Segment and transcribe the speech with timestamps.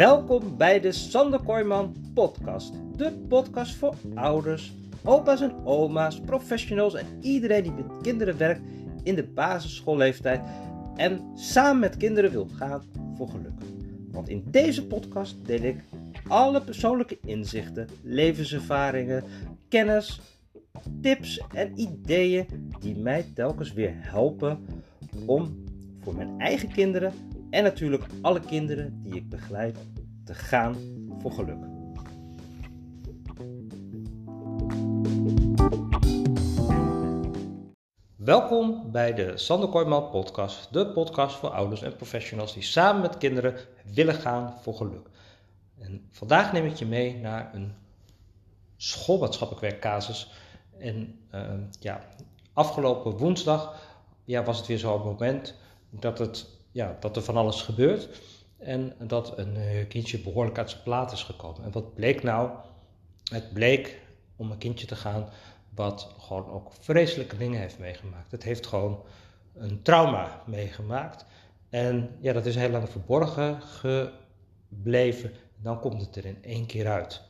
[0.00, 2.72] Welkom bij de Sander Kooijman podcast.
[2.96, 8.60] De podcast voor ouders, opa's en oma's, professionals en iedereen die met kinderen werkt
[9.02, 10.40] in de basisschoolleeftijd
[10.96, 12.82] en samen met kinderen wil gaan
[13.16, 13.52] voor geluk.
[14.10, 15.84] Want in deze podcast deel ik
[16.28, 19.24] alle persoonlijke inzichten, levenservaringen,
[19.68, 20.20] kennis,
[21.00, 22.46] tips en ideeën
[22.80, 24.66] die mij telkens weer helpen
[25.26, 25.64] om
[26.00, 27.12] voor mijn eigen kinderen
[27.50, 29.78] en natuurlijk alle kinderen die ik begeleid
[30.24, 30.76] te gaan
[31.18, 31.58] voor geluk.
[38.16, 43.18] Welkom bij de Sander Kooijman podcast, de podcast voor ouders en professionals die samen met
[43.18, 43.54] kinderen
[43.94, 45.08] willen gaan voor geluk.
[45.78, 47.72] En vandaag neem ik je mee naar een
[48.76, 50.32] schoolmaatschappelijk werkcasus.
[50.78, 52.00] En uh, ja,
[52.52, 53.74] afgelopen woensdag
[54.24, 55.54] ja, was het weer zo'n moment
[55.90, 58.08] dat, het, ja, dat er van alles gebeurt.
[58.58, 61.64] En dat een eh, kindje behoorlijk uit zijn plaat is gekomen.
[61.64, 62.50] En wat bleek nou?
[63.30, 64.00] Het bleek
[64.36, 65.28] om een kindje te gaan
[65.74, 68.30] wat gewoon ook vreselijke dingen heeft meegemaakt.
[68.30, 69.02] Het heeft gewoon
[69.54, 71.24] een trauma meegemaakt.
[71.68, 75.32] En ja, dat is heel lang verborgen gebleven.
[75.56, 77.22] Dan komt het er in één keer uit.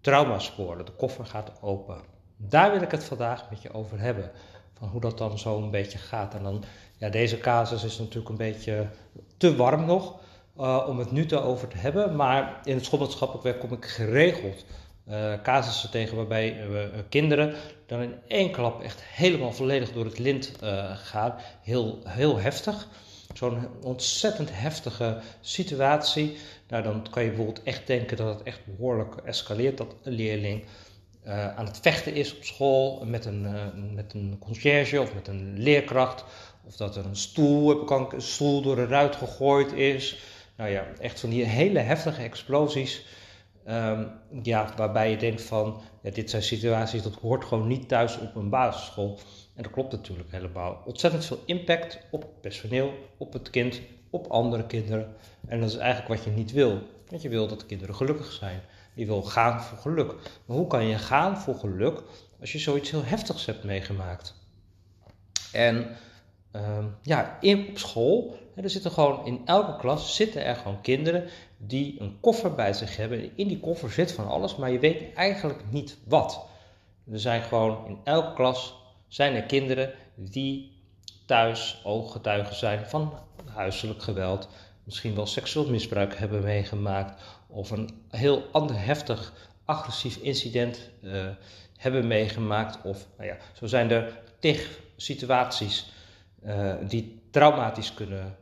[0.00, 2.00] Traumasporen, de koffer gaat open.
[2.36, 4.30] Daar wil ik het vandaag met je over hebben.
[4.78, 6.34] Hoe dat dan zo een beetje gaat.
[6.34, 6.64] En dan,
[6.96, 8.86] ja, deze casus is natuurlijk een beetje
[9.36, 10.14] te warm nog
[10.58, 12.16] uh, om het nu te over te hebben.
[12.16, 14.64] Maar in het schoolmaatschappelijk werk kom ik geregeld
[15.08, 17.54] uh, casussen tegen waarbij we uh, kinderen
[17.86, 20.52] dan in één klap echt helemaal volledig door het lint
[20.94, 21.34] gaan.
[21.62, 22.88] Heel, heel heftig.
[23.34, 26.36] Zo'n ontzettend heftige situatie.
[26.68, 29.78] Nou, dan kan je bijvoorbeeld echt denken dat het echt behoorlijk escaleert.
[29.78, 30.64] Dat een leerling
[31.28, 33.62] uh, aan het vechten is op school met een, uh,
[33.94, 36.24] met een conciërge of met een leerkracht.
[36.66, 40.18] Of dat er een stoel, door de ruit gegooid is.
[40.56, 43.06] Nou ja, echt van die hele heftige explosies.
[43.68, 44.10] Um,
[44.42, 45.80] ja, waarbij je denkt van,
[46.12, 49.18] dit zijn situaties dat hoort gewoon niet thuis op een basisschool.
[49.54, 50.82] En dat klopt natuurlijk helemaal.
[50.84, 53.80] Ontzettend veel impact op het personeel, op het kind,
[54.10, 55.14] op andere kinderen.
[55.46, 56.82] En dat is eigenlijk wat je niet wil.
[57.08, 58.60] Want je wil dat de kinderen gelukkig zijn.
[58.98, 60.14] Je wil gaan voor geluk.
[60.46, 62.02] Maar hoe kan je gaan voor geluk
[62.40, 64.34] als je zoiets heel heftigs hebt meegemaakt?
[65.52, 65.96] En
[66.52, 70.80] uh, ja, in, op school, hè, er zitten gewoon in elke klas zitten er gewoon
[70.80, 73.36] kinderen die een koffer bij zich hebben.
[73.36, 76.46] In die koffer zit van alles, maar je weet eigenlijk niet wat.
[77.12, 78.74] Er zijn gewoon in elke klas
[79.08, 80.72] zijn er kinderen die
[81.26, 83.12] thuis ooggetuigen zijn van
[83.44, 84.48] huiselijk geweld,
[84.84, 89.32] misschien wel seksueel misbruik hebben meegemaakt of een heel ander heftig
[89.64, 91.26] agressief incident uh,
[91.76, 92.78] hebben meegemaakt.
[92.82, 95.92] Of nou ja, zo zijn er tig situaties
[96.44, 98.36] uh, die traumatisch kunnen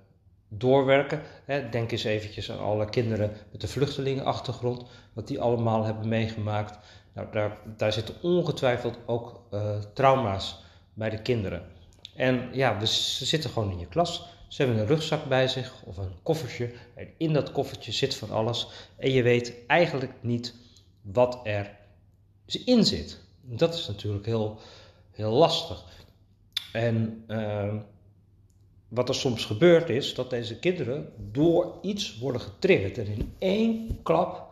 [0.49, 1.23] doorwerken.
[1.45, 6.79] Hè, denk eens eventjes aan alle kinderen met de vluchtelingenachtergrond, wat die allemaal hebben meegemaakt.
[7.13, 10.63] Nou, daar, daar zitten ongetwijfeld ook uh, trauma's
[10.95, 11.63] bij de kinderen.
[12.15, 14.36] En ja, dus ze zitten gewoon in je klas.
[14.49, 16.73] Ze hebben een rugzak bij zich of een koffertje.
[16.95, 18.69] En in dat koffertje zit van alles.
[18.97, 20.55] En je weet eigenlijk niet
[21.01, 21.71] wat er
[22.65, 23.21] in zit.
[23.41, 24.59] Dat is natuurlijk heel,
[25.11, 25.85] heel lastig.
[26.73, 27.75] En uh,
[28.89, 32.99] wat er soms gebeurt is dat deze kinderen door iets worden getriggerd.
[32.99, 34.47] En in één klap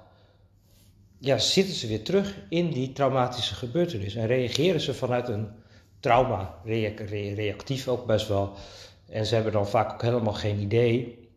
[1.19, 4.15] ja, zitten ze weer terug in die traumatische gebeurtenis.
[4.15, 5.49] En reageren ze vanuit een
[6.00, 8.56] trauma, reactief ook best wel.
[9.14, 11.28] En ze hebben dan vaak ook helemaal geen idee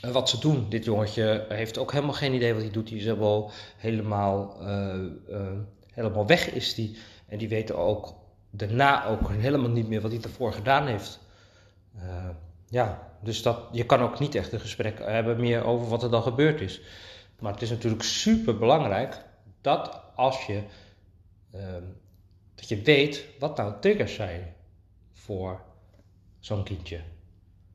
[0.00, 0.68] wat ze doen.
[0.68, 2.86] Dit jongetje heeft ook helemaal geen idee wat hij doet.
[2.86, 4.94] Die is helemaal, helemaal, uh,
[5.28, 5.50] uh,
[5.92, 6.98] helemaal weg is die.
[7.26, 8.14] En die weten ook
[8.50, 11.20] daarna ook helemaal niet meer wat hij ervoor gedaan heeft.
[12.68, 16.10] Ja, dus dat, je kan ook niet echt een gesprek hebben meer over wat er
[16.10, 16.80] dan gebeurd is.
[17.38, 19.24] Maar het is natuurlijk super belangrijk
[19.60, 20.62] dat als je,
[21.52, 21.84] ehm,
[22.54, 24.54] dat je weet wat nou triggers zijn
[25.12, 25.66] voor
[26.48, 27.00] zo'n kindje.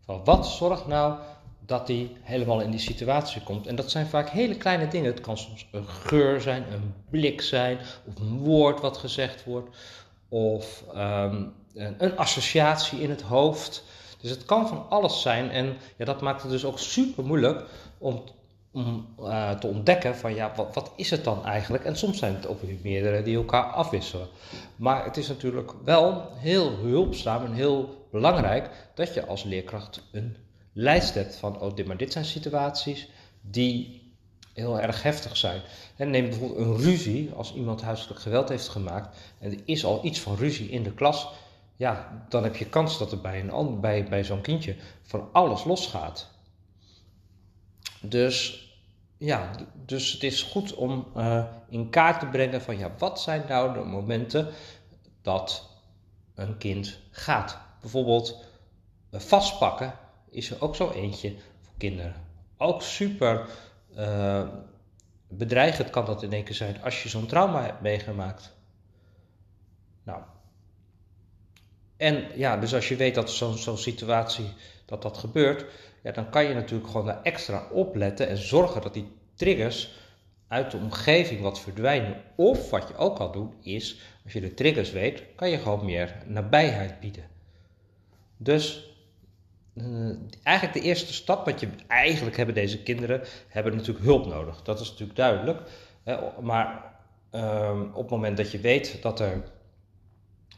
[0.05, 1.19] Van wat zorgt nou
[1.59, 3.67] dat hij helemaal in die situatie komt?
[3.67, 5.11] En dat zijn vaak hele kleine dingen.
[5.11, 9.75] Het kan soms een geur zijn, een blik zijn, of een woord wat gezegd wordt,
[10.29, 13.83] of um, een, een, associatie in het hoofd.
[14.21, 17.63] Dus het kan van alles zijn en ja, dat maakt het dus ook super moeilijk
[17.97, 18.23] om,
[18.71, 21.85] om uh, te ontdekken van ja, wat, wat, is het dan eigenlijk?
[21.85, 24.27] En soms zijn het ook weer meerdere die elkaar afwisselen.
[24.75, 30.38] Maar het is natuurlijk wel heel hulpzaam en heel belangrijk dat je als leerkracht een
[30.74, 33.10] lijst hebt van oh, dit, maar dit zijn situaties
[33.42, 34.01] die
[34.54, 35.62] heel erg heftig zijn.
[35.95, 40.06] En neem bijvoorbeeld een ruzie, als iemand huiselijk geweld heeft gemaakt en er is al
[40.06, 41.30] iets van ruzie in de klas,
[41.75, 43.45] ja, dan heb je kans dat er bij,
[43.80, 46.30] bij, bij zo'n kindje van alles losgaat.
[48.01, 48.68] dus
[49.18, 49.51] ja,
[49.86, 53.74] dus het is goed om uh, in kaart te brengen van ja, wat zijn nou
[53.74, 54.48] de momenten
[55.21, 55.69] dat
[56.36, 57.71] een kind gaat.
[57.83, 58.44] Bijvoorbeeld
[59.12, 59.94] uh, vastpakken
[60.30, 62.15] is er ook zo eentje voor kinderen.
[62.57, 63.45] Ook super
[63.97, 64.47] uh,
[65.27, 68.56] bedreigend kan dat in één keer zijn als je zo'n trauma hebt meegemaakt.
[70.03, 70.21] Nou,
[71.97, 74.53] en ja, dus als je weet dat zo'n situatie,
[74.86, 75.65] dat dat gebeurt,
[76.03, 79.94] ja, dan kan je natuurlijk gewoon daar extra op letten en zorgen dat die triggers
[80.47, 82.21] uit de omgeving wat verdwijnen.
[82.36, 85.86] Of wat je ook kan doen is, als je de triggers weet, kan je gewoon
[85.86, 87.31] meer nabijheid bieden.
[88.38, 88.88] Dus
[89.74, 94.62] uh, eigenlijk de eerste stap, wat je eigenlijk hebben deze kinderen, hebben natuurlijk hulp nodig.
[94.62, 95.62] Dat is natuurlijk duidelijk.
[96.03, 96.94] Hè, maar
[97.31, 99.44] uh, op het moment dat je weet dat er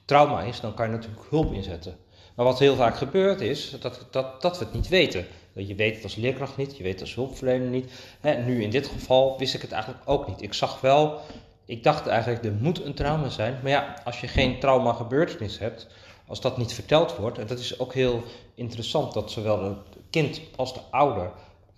[0.06, 1.98] trauma is, dan kan je natuurlijk hulp inzetten.
[2.36, 5.25] Maar wat heel vaak gebeurt is dat, dat, dat we het niet weten.
[5.54, 7.92] Je weet het als leerkracht niet, je weet het als hulpverlener niet.
[8.19, 10.42] Hè, nu in dit geval wist ik het eigenlijk ook niet.
[10.42, 11.19] Ik zag wel,
[11.66, 13.60] ik dacht eigenlijk er moet een trauma zijn.
[13.62, 15.88] Maar ja, als je geen trauma gebeurtenis hebt,
[16.27, 18.24] als dat niet verteld wordt, en dat is ook heel
[18.56, 19.77] interessant dat zowel het
[20.10, 21.31] kind als de ouder,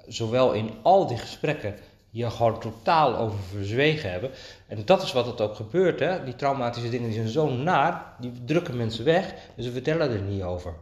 [0.08, 1.76] zowel in al die gesprekken
[2.10, 4.32] hier gewoon totaal over verzwegen hebben.
[4.68, 6.00] En dat is wat het ook gebeurt.
[6.00, 6.24] Hè?
[6.24, 10.22] Die traumatische dingen die zijn zo naar, die drukken mensen weg en ze vertellen er
[10.22, 10.74] niet over.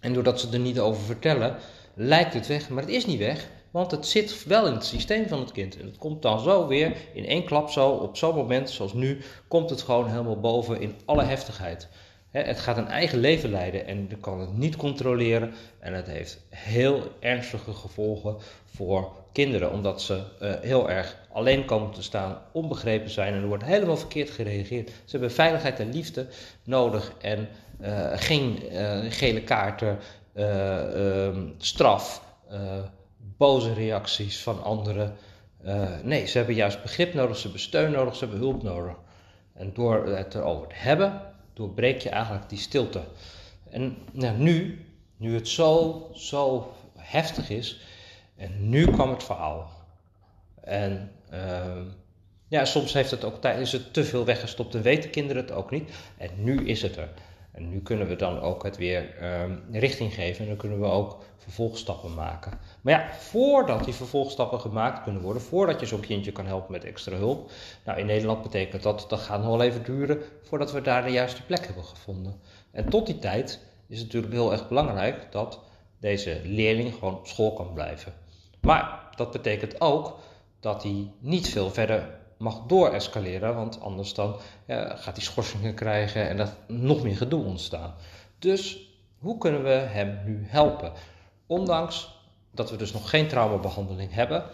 [0.00, 1.56] En doordat ze er niet over vertellen,
[1.94, 3.48] lijkt het weg, maar het is niet weg.
[3.70, 5.78] Want het zit wel in het systeem van het kind.
[5.78, 9.20] En het komt dan zo weer in één klap zo, op zo'n moment zoals nu,
[9.48, 11.88] komt het gewoon helemaal boven in alle heftigheid.
[12.32, 15.52] Het gaat een eigen leven leiden en je kan het niet controleren.
[15.78, 21.90] En het heeft heel ernstige gevolgen voor kinderen, omdat ze uh, heel erg alleen komen
[21.90, 24.88] te staan, onbegrepen zijn en er wordt helemaal verkeerd gereageerd.
[24.88, 26.26] Ze hebben veiligheid en liefde
[26.64, 27.48] nodig en
[27.80, 29.98] uh, geen uh, gele kaarten,
[30.34, 32.22] ehm, straf,
[33.36, 35.16] boze reacties van anderen.
[36.02, 38.94] nee, ze hebben juist begrip nodig, ze hebben steun nodig, ze hebben hulp nodig.
[39.54, 41.20] En door het erover te hebben,
[41.52, 43.02] doorbreek je eigenlijk die stilte.
[43.70, 47.80] En nou, nu, nu het zo, zo heftig is,
[48.36, 49.70] en nu kwam het verhaal.
[50.60, 51.80] En uh,
[52.48, 55.70] ja, soms heeft het ook, is het te veel weggestopt en weten kinderen het ook
[55.70, 55.90] niet.
[56.16, 57.08] En nu is het er.
[57.52, 60.86] En nu kunnen we dan ook het weer uh, richting geven en dan kunnen we
[60.86, 62.58] ook vervolgstappen maken.
[62.80, 66.84] Maar ja, voordat die vervolgstappen gemaakt kunnen worden, voordat je zo'n kindje kan helpen met
[66.84, 67.50] extra hulp.
[67.84, 71.10] Nou, in Nederland betekent dat dat gaat nog wel even duren voordat we daar de
[71.10, 72.40] juiste plek hebben gevonden.
[72.70, 75.60] En tot die tijd is het natuurlijk heel erg belangrijk dat
[76.00, 78.12] deze leerling gewoon op school kan blijven.
[78.60, 80.18] Maar dat betekent ook
[80.60, 84.36] dat hij niet veel verder mag doorescaleren, want anders dan
[84.66, 87.94] gaat hij schorsingen krijgen en er nog meer gedoe ontstaan.
[88.38, 90.92] Dus hoe kunnen we hem nu helpen?
[91.46, 94.44] Ondanks dat we dus nog geen traumabehandeling hebben,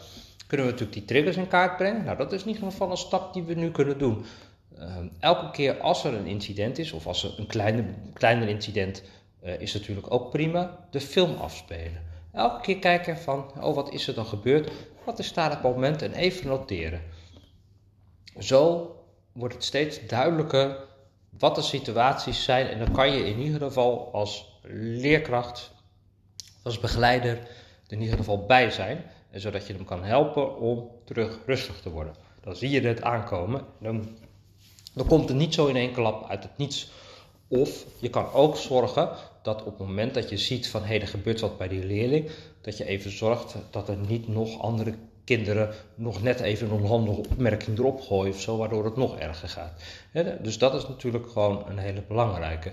[0.46, 2.05] kunnen we natuurlijk die triggers in kaart brengen.
[2.05, 4.25] Nou, dat is in ieder geval een stap die we nu kunnen doen.
[4.79, 9.02] Uh, elke keer als er een incident is, of als er een kleine, kleiner incident
[9.44, 12.02] uh, is natuurlijk ook prima, de film afspelen.
[12.32, 14.70] Elke keer kijken van, oh wat is er dan gebeurd?
[15.05, 16.02] Wat is daar op het moment?
[16.02, 17.02] En even noteren.
[18.38, 18.93] Zo
[19.32, 20.76] wordt het steeds duidelijker
[21.38, 22.67] wat de situaties zijn.
[22.67, 25.70] En dan kan je in ieder geval als leerkracht,
[26.62, 27.37] als begeleider,
[27.87, 29.04] er in ieder geval bij zijn.
[29.30, 32.14] En zodat je hem kan helpen om terug rustig te worden.
[32.40, 33.64] Dan zie je het aankomen.
[33.80, 34.16] Dan,
[34.95, 36.90] dan komt het niet zo in één klap uit het niets.
[37.49, 39.11] Of je kan ook zorgen
[39.42, 41.85] dat op het moment dat je ziet van hé, hey, er gebeurt wat bij die
[41.85, 42.30] leerling,
[42.61, 44.95] dat je even zorgt dat er niet nog andere
[45.28, 49.49] kinderen nog net even een onhandige opmerking erop gooien of zo, waardoor het nog erger
[49.49, 49.82] gaat.
[50.42, 52.73] Dus dat is natuurlijk gewoon een hele belangrijke.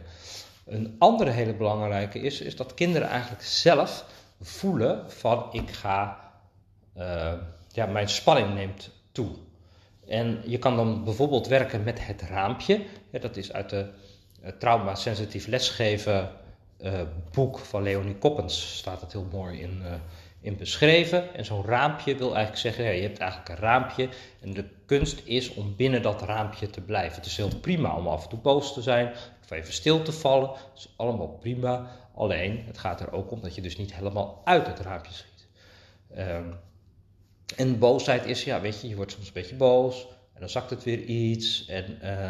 [0.65, 4.05] Een andere hele belangrijke is, is dat kinderen eigenlijk zelf
[4.41, 6.31] voelen van ik ga,
[6.97, 7.33] uh,
[7.71, 9.29] ja, mijn spanning neemt toe.
[10.07, 12.85] En je kan dan bijvoorbeeld werken met het raampje.
[13.11, 13.85] dat is uit de
[14.43, 16.31] uh, trauma-sensitief lesgeven
[16.81, 19.83] uh, boek van Leonie Koppens, staat het heel mooi in,
[20.45, 21.33] in beschreven.
[21.35, 24.09] En zo'n raampje wil eigenlijk zeggen, je hebt eigenlijk een raampje
[24.41, 27.15] en de kunst is om binnen dat raampje te blijven.
[27.15, 29.11] Het is heel prima om af en toe boos te zijn
[29.43, 30.47] of even stil te vallen.
[30.47, 31.91] Dat is allemaal prima.
[32.15, 35.47] Alleen, het gaat er ook om dat je dus niet helemaal uit het raampje schiet.
[36.17, 36.53] Um,
[37.55, 40.69] en boosheid is, ja, weet je, je wordt soms een beetje boos en dan zakt
[40.69, 42.29] het weer iets en uh,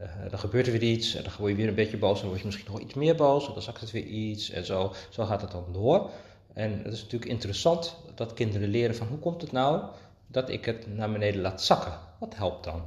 [0.00, 2.20] uh, dan gebeurt er weer iets en dan word je weer een beetje boos en
[2.20, 4.64] dan word je misschien nog iets meer boos en dan zakt het weer iets en
[4.64, 6.10] zo, zo gaat het dan door.
[6.54, 9.84] En het is natuurlijk interessant dat kinderen leren van hoe komt het nou
[10.26, 11.98] dat ik het naar beneden laat zakken?
[12.18, 12.82] Wat helpt dan?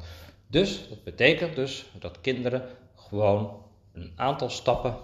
[0.47, 2.63] Dus dat betekent dus dat kinderen
[2.95, 3.61] gewoon
[3.93, 4.95] een aantal stappen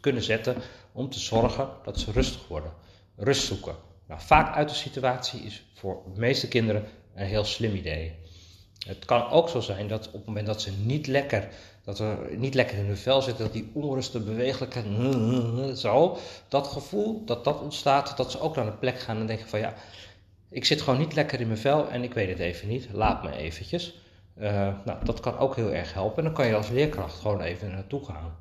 [0.00, 0.56] kunnen zetten
[0.92, 2.72] om te zorgen dat ze rustig worden.
[3.16, 3.74] Rust zoeken.
[4.06, 8.14] Nou, vaak uit de situatie is voor de meeste kinderen een heel slim idee.
[8.86, 11.48] Het kan ook zo zijn dat op het moment dat ze niet lekker,
[11.84, 16.16] dat er niet lekker in hun vel zitten, dat die onrustige bewegelijkheid, zo,
[16.48, 19.58] dat gevoel dat dat ontstaat, dat ze ook naar de plek gaan en denken van
[19.58, 19.74] ja,
[20.48, 23.22] ik zit gewoon niet lekker in mijn vel en ik weet het even niet, laat
[23.22, 23.94] me eventjes.
[24.38, 24.50] Uh,
[24.84, 27.70] nou, dat kan ook heel erg helpen en dan kan je als leerkracht gewoon even
[27.70, 28.36] naartoe gaan.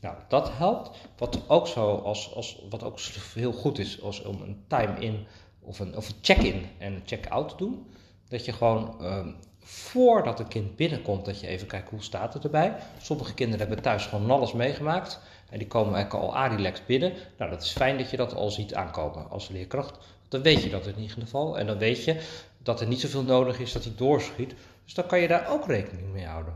[0.00, 0.90] Nou, dat helpt.
[1.18, 2.98] Wat ook zo als, als wat ook
[3.34, 5.26] heel goed is, als om een time-in
[5.60, 7.86] of een, of een check-in en een check-out te doen.
[8.28, 12.44] Dat je gewoon um, voordat het kind binnenkomt, dat je even kijkt hoe staat het
[12.44, 12.76] erbij.
[13.00, 15.20] Sommige kinderen hebben thuis gewoon alles meegemaakt.
[15.50, 17.12] En die komen eigenlijk al a-relaxed binnen.
[17.38, 19.98] Nou, dat is fijn dat je dat al ziet aankomen als leerkracht.
[20.28, 21.58] Dan weet je dat in ieder geval.
[21.58, 22.20] En dan weet je
[22.58, 24.54] dat er niet zoveel nodig is dat hij doorschiet.
[24.84, 26.54] Dus dan kan je daar ook rekening mee houden.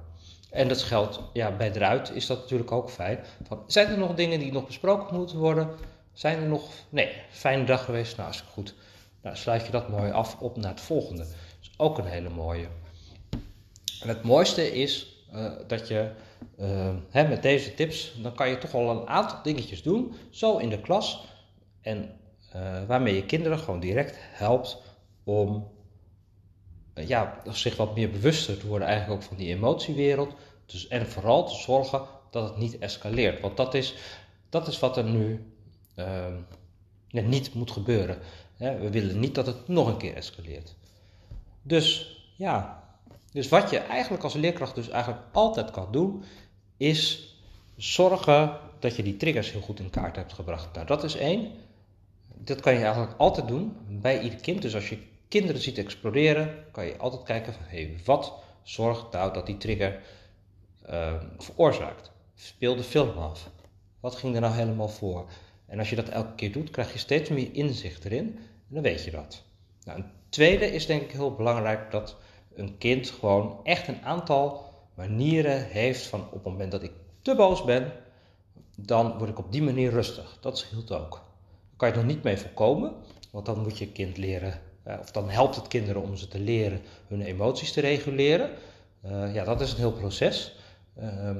[0.50, 3.18] En dat geldt, ja, bij eruit is dat natuurlijk ook fijn.
[3.42, 5.68] Van, zijn er nog dingen die nog besproken moeten worden?
[6.12, 8.16] Zijn er nog, nee, fijne dag geweest?
[8.16, 8.74] Nou, is goed.
[9.22, 11.22] Nou, sluit je dat mooi af op naar het volgende.
[11.22, 12.66] Dat is ook een hele mooie.
[14.04, 16.10] En het mooiste is uh, dat je
[16.60, 20.56] uh, hè, met deze tips, dan kan je toch al een aantal dingetjes doen, zo
[20.56, 21.24] in de klas.
[21.80, 22.20] En
[22.56, 24.82] uh, waarmee je kinderen gewoon direct helpt
[25.24, 25.68] om
[26.94, 30.34] ja, zich wat meer bewuster te worden eigenlijk ook van die emotiewereld.
[30.66, 33.40] Dus, en vooral te zorgen dat het niet escaleert.
[33.40, 33.94] Want dat is,
[34.48, 35.52] dat is wat er nu
[35.96, 36.26] uh,
[37.10, 38.18] niet moet gebeuren.
[38.56, 40.74] We willen niet dat het nog een keer escaleert.
[41.62, 42.83] Dus ja,
[43.34, 46.24] dus wat je eigenlijk als leerkracht dus eigenlijk altijd kan doen,
[46.76, 47.34] is
[47.76, 50.74] zorgen dat je die triggers heel goed in kaart hebt gebracht.
[50.74, 51.52] Nou, dat is één.
[52.34, 54.62] Dat kan je eigenlijk altijd doen bij ieder kind.
[54.62, 54.98] Dus als je
[55.28, 60.00] kinderen ziet exploderen, kan je altijd kijken van hey, wat zorgt nou dat die trigger
[60.90, 62.10] uh, veroorzaakt?
[62.34, 63.50] Speel de film af.
[64.00, 65.28] Wat ging er nou helemaal voor?
[65.66, 68.38] En als je dat elke keer doet, krijg je steeds meer inzicht erin
[68.68, 69.42] en dan weet je dat.
[69.84, 72.16] Nou, een tweede is denk ik heel belangrijk dat
[72.56, 76.92] een kind gewoon echt een aantal manieren heeft van op het moment dat ik
[77.22, 77.92] te boos ben,
[78.76, 80.38] dan word ik op die manier rustig.
[80.40, 81.10] Dat scheelt ook.
[81.10, 82.92] Daar kan je nog niet mee voorkomen,
[83.30, 86.38] want dan moet je kind leren uh, of dan helpt het kinderen om ze te
[86.38, 88.50] leren hun emoties te reguleren.
[89.04, 90.56] Uh, ja, dat is een heel proces.
[90.98, 91.30] Uh,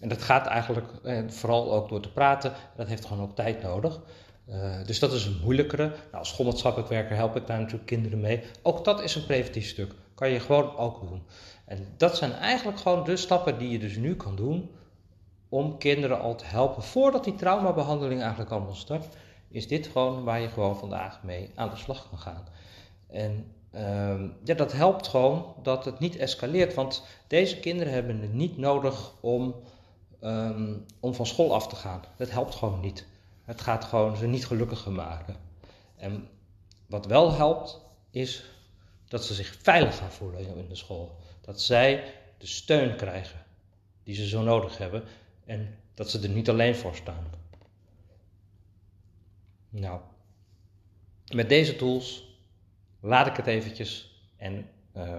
[0.00, 2.52] en dat gaat eigenlijk eh, vooral ook door te praten.
[2.76, 4.00] Dat heeft gewoon ook tijd nodig.
[4.48, 5.86] Uh, dus dat is een moeilijkere.
[5.86, 8.42] Nou, als schoolmaatschappelijk werker help ik daar natuurlijk kinderen mee.
[8.62, 9.92] Ook dat is een preventief stuk.
[10.14, 11.22] Kan je gewoon ook doen.
[11.64, 14.70] En dat zijn eigenlijk gewoon de stappen die je dus nu kan doen
[15.48, 19.06] om kinderen al te helpen voordat die traumabehandeling eigenlijk allemaal start
[19.48, 22.44] is dit gewoon waar je gewoon vandaag mee aan de slag kan gaan.
[23.06, 28.32] En uh, ja, dat helpt gewoon dat het niet escaleert, want deze kinderen hebben het
[28.32, 29.54] niet nodig om,
[30.20, 32.02] um, om van school af te gaan.
[32.16, 33.06] Dat helpt gewoon niet.
[33.44, 35.36] Het gaat gewoon ze niet gelukkiger maken.
[35.96, 36.28] En
[36.86, 38.44] wat wel helpt, is
[39.08, 41.16] dat ze zich veilig gaan voelen in de school.
[41.40, 43.44] Dat zij de steun krijgen
[44.02, 45.04] die ze zo nodig hebben
[45.44, 47.30] en dat ze er niet alleen voor staan.
[49.68, 50.00] Nou,
[51.32, 52.24] met deze tools
[53.00, 55.18] laat ik het eventjes en uh,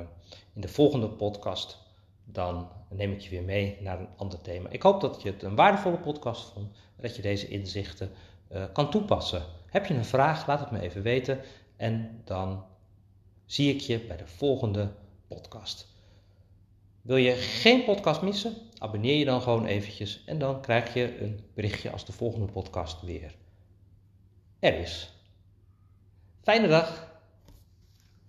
[0.53, 1.84] in de volgende podcast
[2.25, 4.69] dan neem ik je weer mee naar een ander thema.
[4.69, 8.11] Ik hoop dat je het een waardevolle podcast vond, dat je deze inzichten
[8.51, 9.43] uh, kan toepassen.
[9.65, 11.39] Heb je een vraag, laat het me even weten
[11.75, 12.63] en dan
[13.45, 14.91] zie ik je bij de volgende
[15.27, 15.93] podcast.
[17.01, 18.53] Wil je geen podcast missen?
[18.77, 23.01] Abonneer je dan gewoon eventjes en dan krijg je een berichtje als de volgende podcast
[23.01, 23.35] weer
[24.59, 25.13] er is.
[26.41, 27.14] Fijne dag!